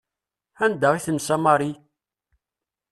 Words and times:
Anda 0.67 0.89
i 1.01 1.03
tensa 1.05 1.35
Mary? 1.45 1.71